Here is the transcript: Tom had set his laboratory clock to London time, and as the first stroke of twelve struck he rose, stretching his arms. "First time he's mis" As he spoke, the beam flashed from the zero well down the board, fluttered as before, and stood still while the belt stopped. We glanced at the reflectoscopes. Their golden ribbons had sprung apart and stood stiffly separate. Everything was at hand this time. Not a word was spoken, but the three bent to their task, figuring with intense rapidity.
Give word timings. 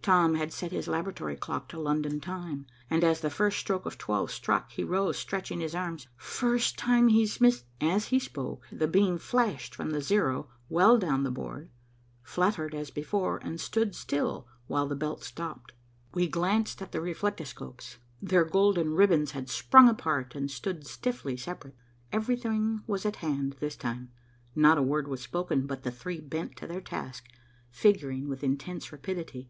Tom 0.00 0.34
had 0.34 0.52
set 0.52 0.72
his 0.72 0.88
laboratory 0.88 1.36
clock 1.36 1.68
to 1.68 1.78
London 1.78 2.20
time, 2.20 2.66
and 2.90 3.02
as 3.04 3.20
the 3.20 3.30
first 3.30 3.58
stroke 3.58 3.86
of 3.86 3.98
twelve 3.98 4.30
struck 4.32 4.70
he 4.70 4.82
rose, 4.82 5.16
stretching 5.16 5.60
his 5.60 5.76
arms. 5.76 6.08
"First 6.16 6.76
time 6.76 7.06
he's 7.06 7.40
mis" 7.40 7.64
As 7.94 8.06
he 8.06 8.18
spoke, 8.18 8.64
the 8.70 8.88
beam 8.88 9.16
flashed 9.18 9.74
from 9.76 9.90
the 9.90 10.00
zero 10.00 10.48
well 10.68 10.98
down 10.98 11.22
the 11.22 11.30
board, 11.30 11.68
fluttered 12.22 12.74
as 12.74 12.90
before, 12.90 13.38
and 13.42 13.60
stood 13.60 13.94
still 13.94 14.48
while 14.66 14.88
the 14.88 14.96
belt 14.96 15.22
stopped. 15.22 15.72
We 16.14 16.28
glanced 16.28 16.82
at 16.82 16.90
the 16.90 17.00
reflectoscopes. 17.00 17.96
Their 18.20 18.44
golden 18.44 18.94
ribbons 18.94 19.32
had 19.32 19.48
sprung 19.48 19.88
apart 19.88 20.34
and 20.36 20.50
stood 20.50 20.84
stiffly 20.86 21.36
separate. 21.36 21.76
Everything 22.12 22.82
was 22.86 23.04
at 23.06 23.16
hand 23.16 23.56
this 23.60 23.76
time. 23.76 24.10
Not 24.56 24.78
a 24.78 24.82
word 24.82 25.06
was 25.08 25.22
spoken, 25.22 25.66
but 25.66 25.82
the 25.84 25.92
three 25.92 26.20
bent 26.20 26.56
to 26.56 26.66
their 26.68 26.80
task, 26.80 27.28
figuring 27.70 28.28
with 28.28 28.42
intense 28.44 28.90
rapidity. 28.92 29.48